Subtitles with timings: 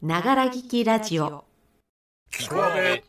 [0.00, 1.44] ながら聞きラジオ。
[2.32, 3.02] 聞こえ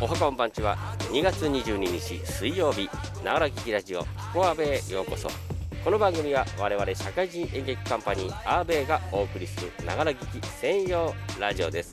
[0.00, 0.78] おはこんばんちは。
[1.10, 2.88] 2月22日水曜日。
[3.22, 4.00] ながら聞きラジオ。
[4.04, 5.28] キコアベへようこそ。
[5.84, 11.92] この番組は我々社会人演劇カンパニーアーベイがお送りするながら聞き専用ラジオです。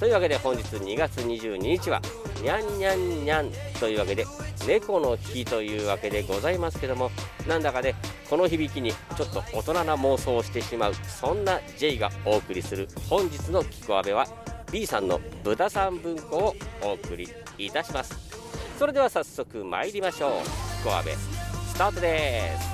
[0.00, 2.02] というわけで本日2月22日は
[2.42, 4.26] にゃんにゃんにゃんというわけで
[4.66, 7.12] 猫の日というわけでございますけども
[7.46, 7.94] なんだかね
[8.28, 14.26] この響きにちょっと大人な妄想をしてしまうそんな J がお送りする本日のキコアベは
[14.72, 18.12] B さんの豚さん文庫をお送りいたします。
[18.76, 20.30] それでは早速参りましょう。
[20.78, 22.73] キコアベスタートです。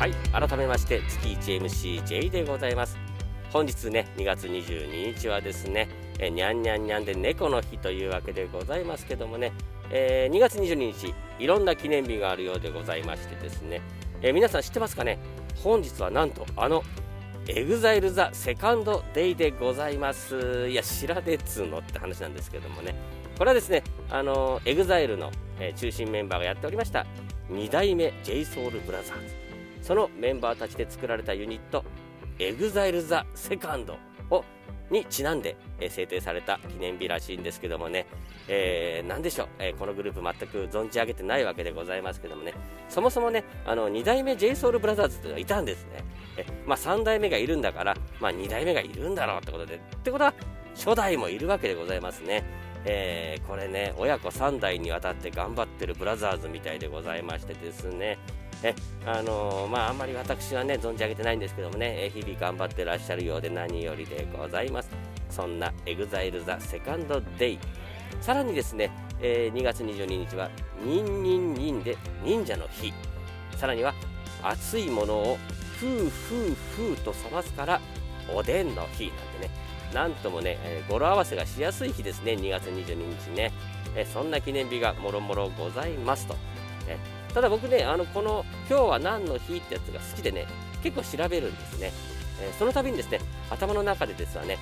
[0.00, 2.96] はい改めまして月 1MCJ でございます。
[3.52, 9.52] 本日ね2月22日はですねえにゃんにゃんにゃんで猫の日というわけでございますけどもね、
[9.90, 13.82] えー2月22日いろんな記念日があるようでございましてですね、
[14.22, 15.18] えー皆さん知ってますかね？
[15.62, 16.82] 本日はなんとあの
[17.46, 20.66] EXILE THE SECOND DAY でございます。
[20.70, 22.94] いや知らねっつうのって話なんですけどもね。
[23.36, 27.04] これはですねあのエグザイルの、えー中心メンバーがやっておりました
[27.50, 29.39] 2代目 J SOUL BROTHERS。
[29.82, 31.84] そのメンバーたちで作られたユニット
[32.38, 33.96] EXILE THE SECOND
[34.30, 34.44] を
[34.90, 38.06] にちなんで、えー制定された記念日らしいんですけどもね、
[38.48, 42.54] えー、なんでしょう、えーこのグループ全く存じ上げてないわけでございますけどもね。
[42.88, 46.04] そもそもねあの2代目 JSOULBROTHERS というのがいたんですね。
[46.36, 49.76] えまあ3代目がいるんだから、まあ、2代目がいるんだろうってことで。
[49.76, 50.34] ってことは
[50.74, 52.42] 初代もいるわけでございますね。
[52.84, 58.18] えーこれね親子3代にわたって頑張ってるブラザーズみたいでございましてですね。
[58.62, 58.74] え
[59.06, 64.90] あのまああんまり私はね存じ上げてないんですけどもね、日々頑張ってらっしゃるようで何よりでございます。
[65.30, 67.58] そんな EXILE THE SECOND DAY
[68.20, 70.50] さらにですね、えー2月22日は
[70.84, 72.92] ニンニンニンで忍者の日。
[73.56, 73.94] さらには
[74.42, 75.38] 熱いものを
[75.78, 77.80] ふうふうふうと冷ますから
[78.34, 79.06] おでんの日。
[79.06, 79.50] なんてね
[79.94, 83.52] なんともね、えー語呂合わせがしやすい日ですね2月22日ね、
[83.96, 86.36] えーそんな記念日がもろもろございますと、
[86.86, 90.46] えーただ僕ねあのこの「今日は何の日?」ってやつが好きでね
[90.82, 91.92] 結構調べるんですね、
[92.40, 93.20] えーその度にですね
[93.50, 94.58] 頭の中でですわね、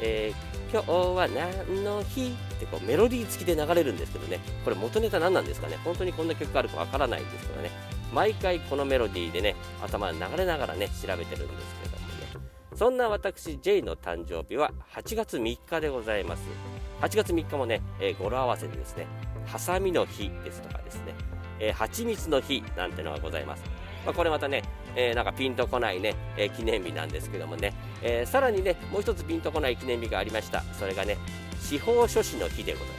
[0.00, 7.70] えー今日は何の日ってこうメロディー付きで流れるんですけどねこれ元ネタ何なんですかね本当にこんな曲があるかわからないんですけどね
[8.12, 12.14] 毎回このメロディーでね頭に流れながらね調べてるんですけどもね
[12.74, 16.42] そんな私 J の誕生日は8月3日でございます
[17.00, 19.06] 8月3日もね、えー語呂合わせでですね
[19.46, 21.14] ハサミの日ですとかですね
[21.60, 23.62] えー、蜂蜜の日なんてのがございます。
[24.04, 24.62] まあ、これまたね、
[24.96, 30.62] えーなんかピンとこないね、えー記念日なんですけどもね、えーさらにね、もう一つピンとこない記念日がありました。
[30.78, 31.16] それがね、
[31.60, 32.94] 司法書士の日でございま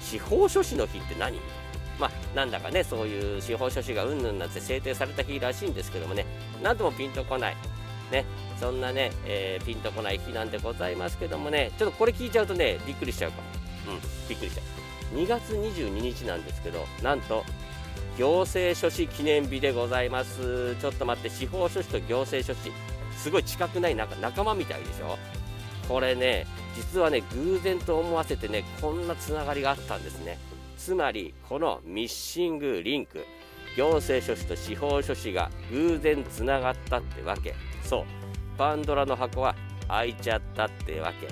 [0.00, 0.10] す。
[0.10, 1.38] 司法書士の日って何？
[1.98, 6.26] まあ、なんだかね、そういう司法書士がうんぬんなんて制定された日らしいんですけどもね、
[6.62, 7.56] なんともピンとこない。
[8.12, 8.24] ね、
[8.60, 13.40] そんなね、えーピンとこない日なんでございますけどもね、ちょっとこれ聞いちゃうとね、びっくりしちゃうか
[13.86, 13.94] も。
[13.94, 15.16] うん、びっくりしちゃう。
[15.16, 17.44] 2月22日なんですけど、なんと、
[18.16, 20.74] 行政書士記念日でございます。
[20.76, 22.72] ちょっと待って、司法書士と行政書士、
[23.16, 25.18] すごい近くないなんか仲間みたいでしょ？
[25.86, 30.38] これね、実はね、偶然と思わせてね、こんなつながりがあったんですね。
[30.78, 33.24] つまり、このミッシングリンク、
[33.76, 37.54] 行政書士と司法書士が偶然つながったってわけ。
[37.82, 38.04] そう、
[38.56, 39.54] パンドラの箱は
[39.88, 41.28] 開いちゃったってわけ。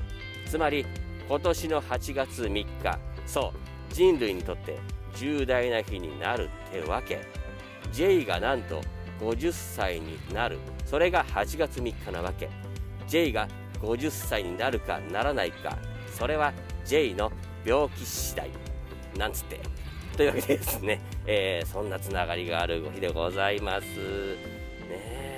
[0.49, 0.85] つまり、
[1.29, 2.67] 今年の8月3日、
[3.27, 4.79] そう、人類にとって
[5.17, 7.21] 重大な日になるってわけ。
[7.93, 8.81] J がなんと
[9.21, 10.59] 50歳になる。
[10.85, 12.49] それが8月3日なわけ。
[13.07, 13.49] J が
[13.81, 15.79] 50歳になるかならないか。
[16.13, 16.53] それは
[16.85, 17.33] J の
[17.65, 18.51] 病気次第。
[19.17, 19.61] なんつって。
[20.17, 23.85] というわけでですね、えーそんなつながりがある日でございます。
[23.87, 23.91] ね
[24.91, 25.34] え。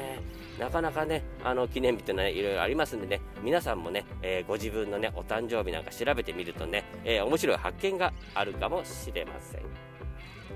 [0.59, 9.63] なかなかねあの記念日ってのはねいろいろありますんでね皆さんもね、えーご自分のねお誕生日なんか調べてみるとね、えー面白い発見があるかもしれません。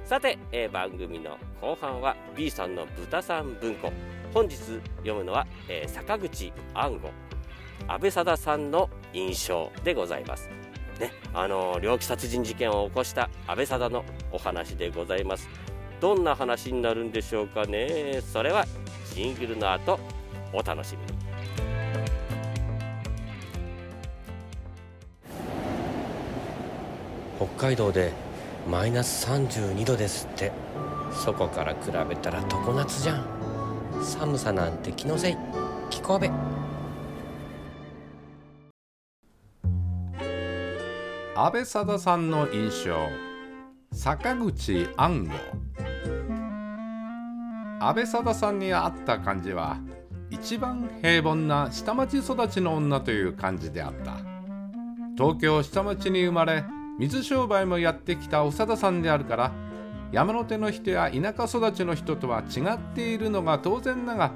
[0.04, 3.92] さて、えー番組の後半は B さんの豚さん文庫。
[4.32, 4.56] 本日
[4.98, 7.10] 読むのは、えー坂口安吾。
[7.88, 10.48] 安倍貞さんの印象でございます。
[10.98, 15.48] ねあの猟奇殺人事件を起こした安倍貞のお話でございます。
[16.00, 18.20] どんな話になるんでしょうかね。
[18.22, 18.64] それは
[19.20, 20.00] ジングルの後
[20.50, 21.12] お楽しみに。
[27.36, 28.12] 北海道で
[28.66, 30.52] マイナス32度ですって。
[31.12, 33.26] そこから比べたら常夏じゃん。
[34.02, 35.36] 寒さなんて気のせい。
[35.90, 36.30] 気候べ。
[41.36, 42.96] 安倍貞さんの印象。
[43.92, 45.89] 坂口安吾。
[47.82, 49.78] 安倍貞さんに会った感じは
[50.30, 54.18] 一番平凡な下町育ちの女という感じであった。
[55.16, 56.64] 東京下町に生まれ
[56.98, 59.52] 水商売もやってきた長田さんであるから
[60.12, 64.32] 山手の人や田舎育ちの人とは違っているのが当然だが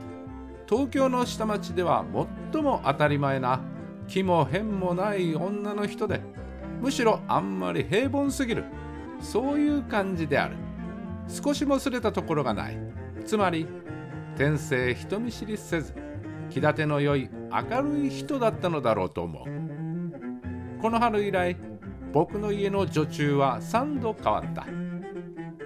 [0.66, 2.04] 東京の下町では
[2.52, 3.60] 最も当たり前な
[4.08, 6.22] 気も変もない女の人で
[6.80, 8.64] むしろあんまり平凡すぎる。
[9.20, 10.56] そういう感じである。
[11.28, 13.03] 少しもすれたところがない。
[13.24, 13.66] つまり
[14.36, 15.94] 天性人見知りせず
[16.50, 20.80] 気立ての良い明るい人だったのだろうと思う。
[20.80, 21.56] この春以来
[22.12, 24.66] 僕の家の女中は3度変わった。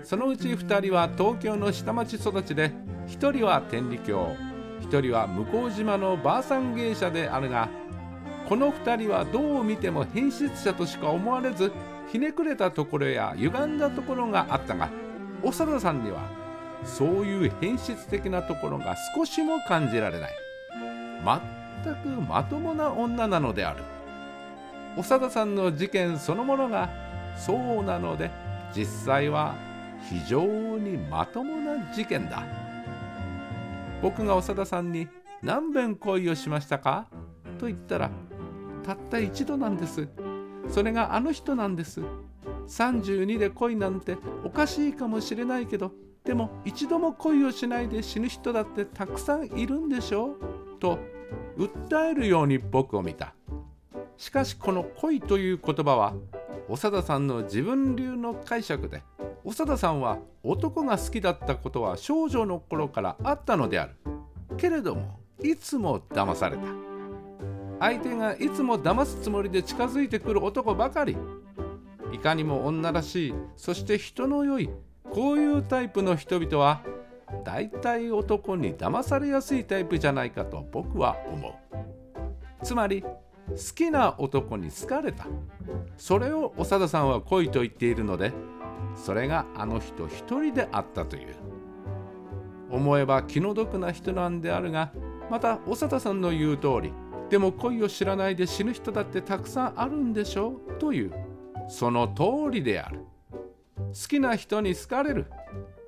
[0.03, 2.73] そのうち2人は東京の下町育ちで
[3.09, 4.35] 1人は天理教
[4.83, 7.69] 1人は向島のばあさん芸者であるが
[8.49, 11.73] この2人はどう見ても変質者としか思われず
[12.11, 14.89] ひねくれたところや歪んだところがあったが
[15.43, 16.38] 長田さんには
[16.85, 20.31] そういう変質的なところが少しも感じられない。
[21.85, 23.83] 全くまともな女なのである。
[24.97, 26.89] 長田さんの事件そのものが
[27.37, 28.31] そうなので
[28.75, 29.55] 実際は
[30.09, 32.45] 非常にまともな事件だ。
[34.03, 35.09] 僕が長田さんに
[35.43, 37.07] 何遍恋をしましたか？
[37.59, 38.11] と言ったら
[38.85, 40.09] たった一度なんです。
[40.69, 42.03] それがあの人なんです。
[42.69, 45.93] 32で恋なんておかしいかもしれないけど
[46.29, 50.37] でも一度も恋をしないで死ぬ人だってたくさんいるんでしょ？
[50.79, 50.99] と
[51.57, 53.35] 訴えるように僕を見た。
[54.19, 56.13] しかしこの恋という言葉は
[56.69, 59.03] 長田さんの自分流の解釈で
[59.43, 63.97] 長田さんは男が好きだったことは少女の頃からあったのである。
[64.59, 66.63] けれどもいつも騙された。
[67.81, 71.17] 相手がいつも騙すつもりで近づいてくる男ばかり。
[72.13, 74.69] いかにも女らしいそして人の良い
[75.11, 76.83] こういうタイプの人々は
[77.45, 81.53] 大体男に騙されやすいタイプじゃないかと僕は思う。
[82.63, 83.11] つまり好
[83.75, 85.27] きな男に好かれた。
[85.97, 88.33] それを長田さんは恋と言っているので
[88.95, 91.35] それがあの人一人であったという。
[92.71, 94.93] 思えば気の毒な人なんであるが
[95.31, 96.93] また長田さんの言う通り
[97.31, 101.13] でも恋を知らないで死ぬ人だってたくさんあるんでしょうという。
[101.69, 103.05] その通りである。
[103.79, 105.27] 好きな人に好かれる。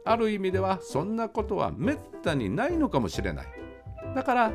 [0.05, 3.47] ある意味ではそんなことはめったにないのかもしれない。
[4.15, 4.53] だから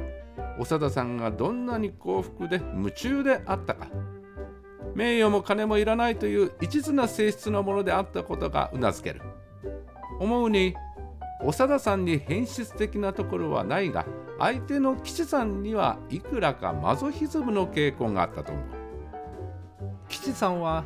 [0.59, 3.87] 長田さんがどんなに幸福で夢中であったか。
[4.95, 9.21] 名誉も金もいらないという一途な性質のものであったことがうなずける。
[10.19, 10.73] 思うに
[11.41, 14.05] 長田さんに変質的なところはないが
[14.39, 18.65] 相手の吉さんにはいくらかマゾヒズムの傾向があったと思う。
[20.07, 20.85] 吉さんは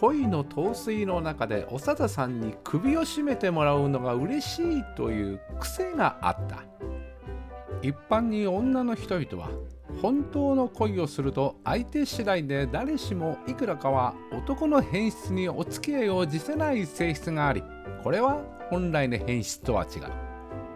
[0.00, 6.64] 恋の陶酔の中で長田さんに首を絞めてもらうのが嬉しいという癖があった。
[7.82, 9.50] 一般に女の人々は
[10.00, 17.62] 本当の恋をすると相手次第で誰しもいくらかは男の変質にお付き合いを辞せない性質があり
[18.02, 20.02] これは本来の変質とは違う。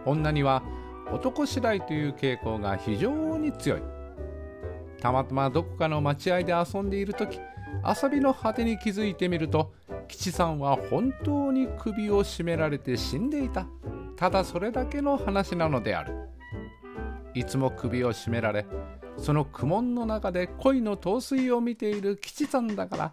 [0.05, 0.61] 女には
[1.11, 3.81] 男次第という傾向が非常に強い。
[5.01, 7.39] たまたまどこかの待合で遊んでいる時
[7.83, 9.73] 遊びの果てに気づいてみると
[10.07, 13.67] 吉さんは本当に首を絞められて死んでいた。
[14.15, 16.13] ただそれだけの話なのである。
[17.33, 18.65] いつも首を絞められ
[19.17, 23.11] その苦悶の中で恋の陶酔を見ている吉さんだから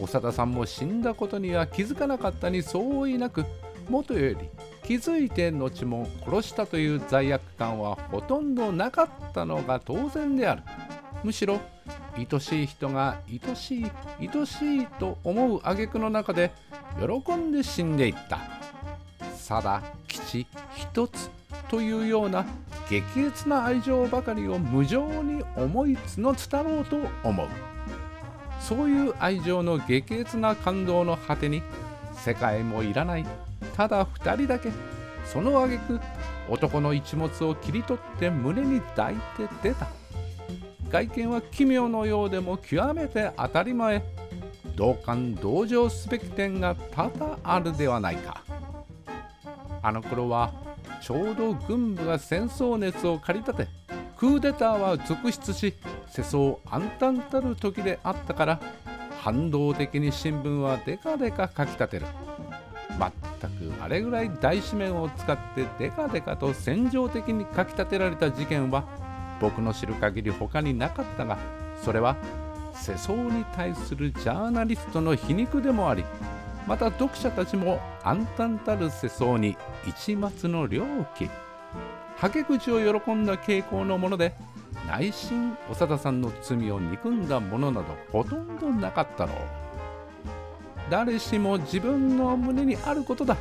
[0.00, 3.44] 長田さんも死んだことには気づかなかったに相違なく
[3.88, 4.48] 元より
[4.84, 10.62] 気づいて後も殺したという罪悪感はほとんどなかったのが当然である。
[11.22, 11.60] むしろ
[12.16, 13.90] 愛しい人が愛しい
[14.20, 16.52] 愛しいと思う挙句の中で
[16.98, 18.38] 喜んで死んでいった。
[19.34, 21.30] 貞吉一つ
[21.68, 22.46] というような
[22.88, 27.48] 激烈な愛情ばかりを無情に思い募ったろうと思う。
[28.60, 31.62] そういう愛情の激烈な感動の果てに
[32.14, 33.26] 世界もいらない。
[33.76, 34.70] ただ2人だけ
[35.24, 36.00] その挙句
[36.48, 39.99] 男の一物を切り取って胸に抱いて出た。
[40.90, 44.02] 外見は奇妙のようでも極めて当たり前。
[44.76, 48.42] 同感同情すべき点が多々あるではないか。
[49.82, 50.52] あの頃は
[51.02, 53.68] ちょうど軍部が戦争熱を駆り立て
[54.16, 55.74] クーデターは続出し
[56.08, 58.60] 世相暗淡たる時であったから
[59.20, 62.06] 反動的に新聞はデカデカ書き立てる。
[62.98, 68.84] 全くあれぐらい大紙面を使ってデカデカと戦場的に書き立てられた事件は
[69.40, 71.38] 僕の知る限り他になかったが
[71.82, 72.16] それは
[72.74, 76.04] 世相に対するジャーナリストの皮肉でもあり
[76.66, 79.56] また読者たちも暗淡たる世相に
[79.86, 80.84] 一抹の良
[81.16, 81.28] 気。
[82.16, 84.34] はけ口を喜んだ傾向のもので
[84.86, 89.36] 内心長田さんの罪を憎んだものなどほとんどなかったろう。
[90.90, 93.36] 誰しも自分の胸にあることだ。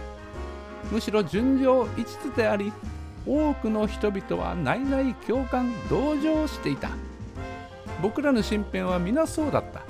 [0.92, 2.72] むしろ純情一途であり
[3.30, 6.90] 多くの人々は内々共感同情していた。
[8.02, 9.82] 僕らの身辺は皆そうだった。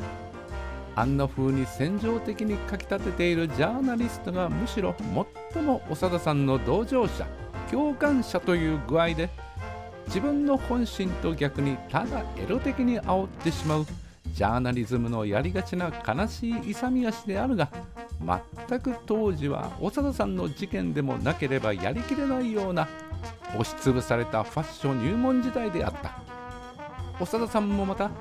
[1.00, 4.94] あんな風に戦場的に書き立てているジャーナリストがむしろ
[5.54, 7.26] 最も長田さんの同情者
[7.72, 9.30] 共感者という具合で
[10.08, 13.86] 自分の本心と逆にただエロ的に煽ってしまう
[14.34, 17.70] ジャーナリズムのやりがちな悲しい勇み足であるが
[18.22, 22.88] 全く当時は長田さんの事件でもなければやりきれないような
[23.58, 26.20] 押しつぶされたファッション入門時代であった。
[27.20, 28.14] 長田さんもまたフ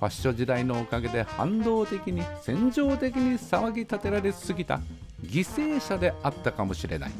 [0.00, 4.80] ァッション時代のおかげで反動的に戦場的に騒ぎ立てられすぎた
[5.22, 7.10] 犠牲者であったかもしれない。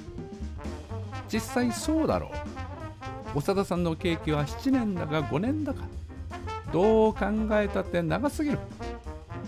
[1.33, 2.31] 実際そうだろ
[3.35, 3.41] う。
[3.41, 5.85] 長田さんの刑期は7年だか5年だか。
[6.73, 8.59] どう考えたって長すぎる。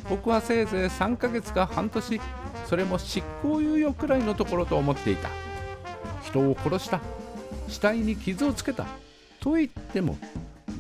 [0.09, 2.21] 僕はせいぜい3ヶ月か半年
[2.69, 5.31] それも執行猶予くらいのところと思っていた。
[6.23, 7.01] 人を殺した。
[7.67, 8.85] 死体に傷をつけた。
[9.41, 10.19] と言っても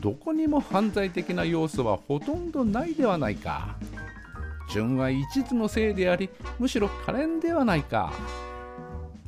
[0.00, 3.76] どこにも犯罪的な要素はほとんどないではないか。
[4.71, 6.28] 純は一途のせいであり
[6.59, 8.12] むしろ可憐ではないか。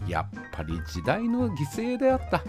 [0.06, 2.42] やっぱり時代の犠牲であった。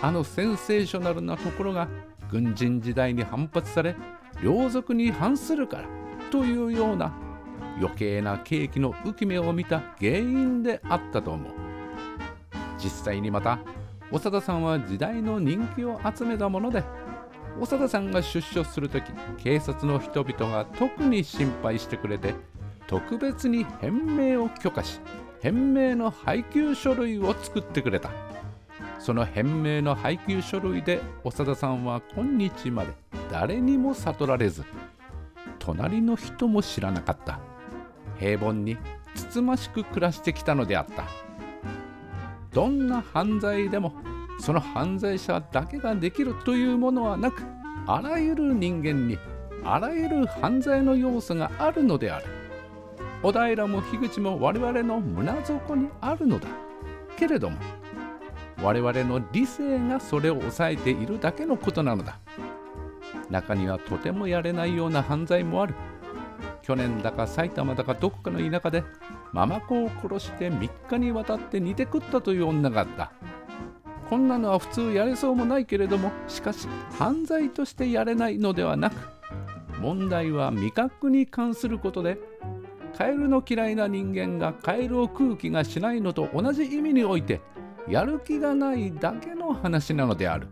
[0.00, 1.86] あのセンセーショナルなところが
[2.30, 3.94] 軍人時代に反発され
[4.42, 5.84] 両族に反するから。
[6.30, 7.12] というような
[7.78, 11.52] 余計な景気の浮き目を見た原因であったと思う。
[12.78, 13.58] 実際にまた
[14.10, 16.82] 長田さんは時代の人気を集めたもので
[17.58, 22.34] 長田さんが出所する時警察の人々が特に心配してくれて
[22.86, 25.00] 特別に返命を許可し
[25.40, 28.10] 返命の配給書類を作ってくれた。
[28.98, 32.92] その返命の配給書類で長田さんは今日まで
[33.32, 34.64] 誰にも悟られず
[35.58, 37.40] 隣の人も知らなかった。
[38.22, 38.76] 平凡に
[39.16, 41.04] つつましく暮らしてきたのであった。
[42.52, 43.94] どんな犯罪でも
[44.38, 47.42] その犯罪者だけができるというものはなく
[47.86, 49.18] あらゆる人間に
[49.64, 52.26] あらゆる犯罪の要素があるのである。
[53.22, 56.48] 小平も樋口も我々の胸底にあるのだ。
[57.16, 57.56] けれども
[58.62, 62.20] 我々の理性がそれを抑えているだけのことなのだ。
[63.30, 65.74] 中にはとてもやれないような犯罪もある。
[66.62, 68.84] 去年だか埼玉だかどこかの田舎で
[69.32, 73.12] ママ子を殺して3日にわたって煮て食ったという女があった。
[74.12, 78.94] こんなのは普通やれそうもないけれどもしかし犯罪としてやれないのではなく
[79.80, 82.18] 問題は味覚に関することで
[82.98, 87.40] カエルの嫌いな人間がカエルを食う気がしないのと同じ意味において
[87.88, 90.48] やる気がないだけの話なのである。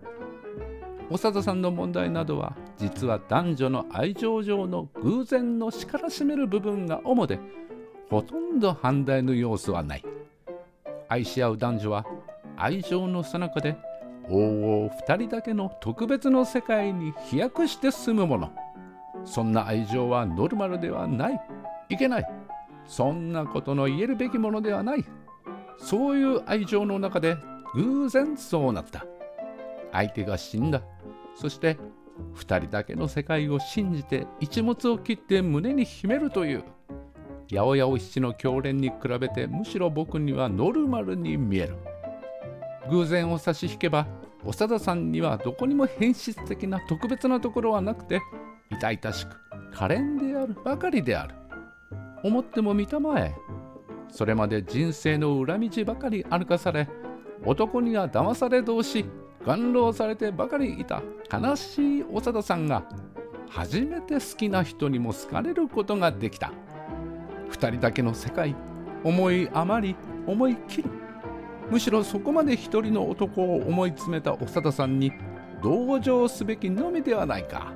[1.19, 7.39] 長田さんの問題などは実は男女の愛情上の偶然の叱らしめる部分が主で
[8.09, 10.05] ほとんど反対の要素はない。
[11.09, 12.07] 愛し合う男女は
[12.57, 13.77] 愛情のさなかで
[14.29, 14.37] 王
[14.85, 18.53] を2人だけの特別の世界に飛躍して住むもの。
[19.25, 21.41] そんな愛情はノルマルではない。
[21.89, 22.27] いけない。
[22.87, 25.05] そんなことの言えるべきものではない。
[25.79, 27.37] そういう愛情の中で
[27.75, 29.05] 偶然そうなった。
[29.93, 30.83] 相手が死んだ。
[31.35, 31.79] そして
[32.35, 36.65] 2人だけの世界を信じて一物を切って胸に秘めるという
[37.51, 41.77] 八百屋七の狂恋に比べてむしろ僕にはノルマルに見える。
[42.91, 44.07] 偶然を差し引けば
[44.45, 48.21] 長田さんにはどこにも変質的な特別なところはなくて
[48.71, 49.37] 痛々しく
[49.73, 51.35] 可憐であるばかりである。
[52.23, 53.35] 思っても見たまえ。
[54.11, 56.89] それまで人生の裏道ばかり歩かされ
[57.45, 59.05] 男には騙され同士
[59.47, 62.85] 眼老されてばかりいた悲しい長田さんが
[63.49, 66.53] 初めて好きな人にも好かれることができた。
[67.51, 68.55] 2人だけの世界
[69.03, 70.91] 思い余り思い切る
[71.71, 75.13] むしろそこまで一人の男を思い詰めた長田さんに
[75.63, 77.73] 同情すべきのみではないか。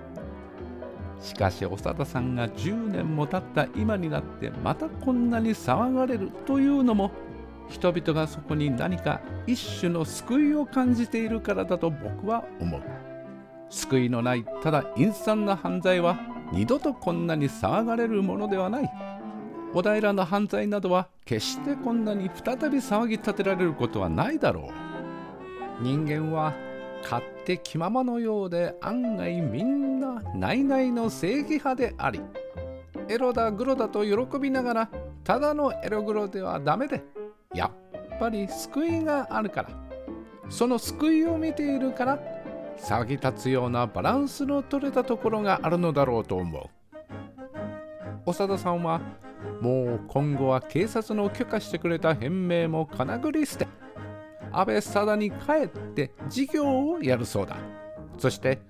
[1.20, 7.10] しかし長田さんが10年も経った今になってまたこんなに騒がれるというのも
[7.68, 12.82] 人々がそこに何か一種の救いを感じているからだと僕は思う。
[13.70, 16.18] 救いのないただ陰惨な犯罪は
[16.52, 18.90] 二度とこんなに騒がれるものではない。
[19.72, 24.70] 小平の犯罪などは決してこんなに再び騒ぎ立てられることはないだろ
[25.80, 25.82] う。
[25.82, 26.54] 人間は
[27.02, 32.20] 勝手気ままのようで案外みんな内々の正義派であり
[33.08, 34.90] エロだグロだと喜びながら
[35.22, 37.04] ただのエログロではダメで
[37.54, 37.70] や。
[38.14, 39.70] っぱり救いがあるから。
[40.48, 42.18] その救いを見ているから
[42.78, 46.64] 騒ぎ立つようなバランスの取れたところがあるのだろうと思う。
[48.26, 49.00] 長田さんは
[49.60, 53.68] もう今後は警察の許可してくれた返名もかなぐり捨て
[54.52, 57.56] 安倍貞に帰って事業をやるそうだ。
[58.18, 58.60] そして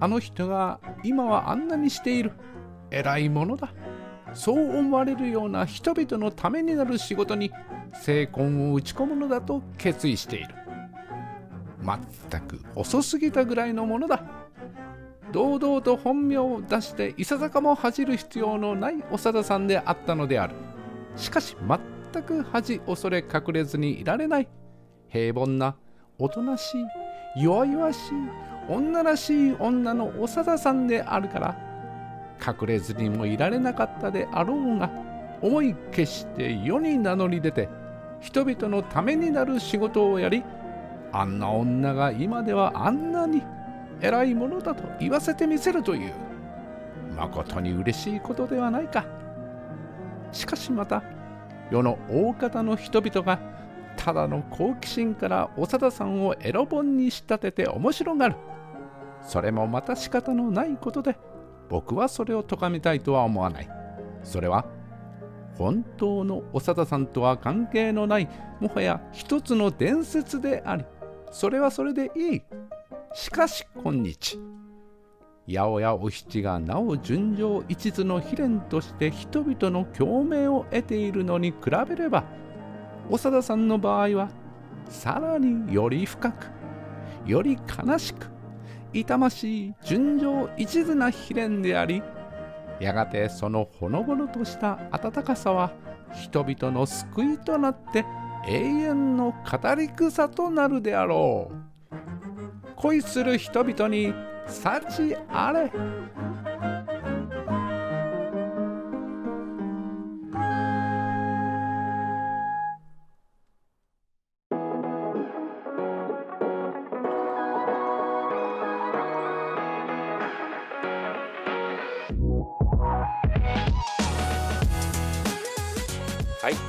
[0.00, 2.32] あの人が今はあんなにしている。
[2.90, 3.72] 偉いものだ。
[4.34, 7.52] そう思われるような人々のためになる仕事に
[7.92, 10.54] 精魂を打ち込むのだと決意している。
[12.30, 14.22] 全く遅すぎたぐらいのものだ。
[15.32, 20.54] 堂々と本名を出していささかも恥じる必要のない長田さんであったのである。
[21.16, 21.56] しかし
[22.12, 24.48] 全く恥恐れ隠れずにいられない。
[25.08, 25.76] 平凡な
[26.18, 26.78] おとなし
[27.36, 28.12] い弱々しい
[28.68, 31.67] 女らしい女の長田さんであるから
[32.44, 34.90] 隠れずにもいられなかったであろうが
[35.40, 37.68] 思い決して世に名乗り出て
[38.20, 40.42] 人々のためになる仕事をやり
[41.12, 43.42] あんな女が今ではあんなに
[44.00, 46.12] 偉いものだと言わせてみせるという
[47.16, 49.04] まことに嬉しいことではないか。
[50.30, 51.02] しかしまた
[51.70, 53.40] 世の大方の人々が
[53.96, 58.36] ただの好奇心から長田さんをエロ本に仕立てて面白がる。
[59.22, 61.16] それもまた仕方のないことで
[61.68, 63.68] 僕はそれを咎めたいとは思わない。
[64.22, 64.66] それは
[65.56, 68.28] 本当の長田さんとは関係のない
[68.60, 70.84] もはや一つの伝説であり
[71.32, 72.42] それはそれでいい。
[73.14, 74.38] しかし今日
[75.48, 82.24] 八百屋お七がなお純情一途の悲恋として人々の共鳴を得ているのに比べれば
[83.10, 84.28] 長田さんの場合は
[84.90, 86.50] さらにより深く
[87.26, 88.37] より悲しく
[88.92, 92.02] 痛ましい純情一途な悲恋であり
[92.80, 95.72] やがてそのほのぼのとした温かさは
[96.14, 98.04] 人々の救いとなって
[98.46, 101.68] 永遠の語り草となるであろう。
[102.76, 104.14] 恋する人々に
[104.46, 105.70] 幸あれ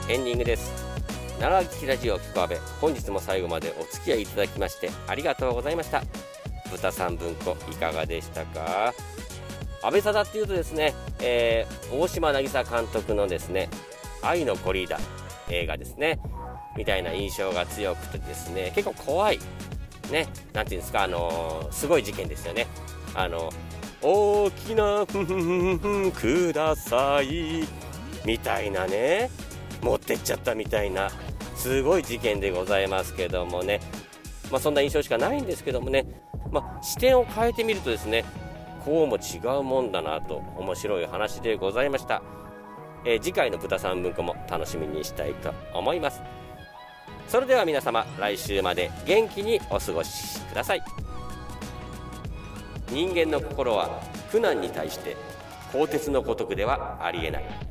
[0.09, 0.71] エンディングです。
[1.39, 6.01] 長きラジオ聞く阿部本日も最後までお付き合いいただきましてありがとうございました。
[6.71, 8.91] 豚さん文庫いかがでしたか？
[9.83, 13.69] 安倍貞っていうとですね、えー、大島渚監督のですね
[14.23, 14.97] 愛のコリーダ
[15.47, 16.19] 映画ですね。
[16.75, 19.39] みたいな印象が強くてですね結構怖い
[20.11, 22.65] ねなんていうんですかあのー、すごい事件ですよね。
[23.13, 23.51] あの
[24.01, 26.11] 大きなふふふふ
[26.49, 27.63] ください。
[28.25, 29.29] みたいなね。
[29.81, 31.09] 持ってっちゃったみたいな
[31.55, 33.81] すごい事件でございますけどもね、
[34.51, 36.05] まあ、そんな印象しかないんですけどもね、
[36.51, 38.25] まあ、視点を変えてみるとですね
[38.85, 42.21] こうも違うもんだなと面白い話でございました、
[43.05, 46.21] えー、次回の豚さん文庫も楽しみにしたいと思います。
[47.29, 50.83] それでは皆様来週まで元気にお過ごしください。
[52.89, 55.15] 人間の心は苦難に対して
[55.71, 57.68] 鋼鉄のごとくではありえない。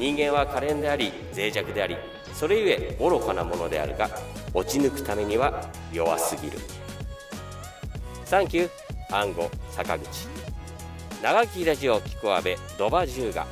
[0.00, 1.94] 人間は可憐であり脆弱であり
[2.32, 4.08] それゆえ愚かなものであるが
[4.54, 6.58] 落ち抜くためには弱すぎる。
[8.24, 9.14] サンキュー。
[9.14, 9.50] 暗号。
[9.70, 10.26] 坂口。
[11.22, 13.46] 長きラジオキコアベドバジューガ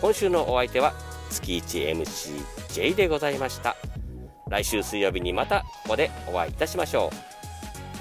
[0.00, 0.92] 今週のお相手は
[1.28, 3.74] 月 1MCJ でございました。
[4.48, 7.10] 来週水曜日にまたここでお会いいたしましょ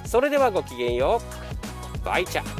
[0.05, 0.07] う。
[0.07, 1.19] それではごきげんよ
[2.03, 2.05] う。
[2.05, 2.58] バイチャ。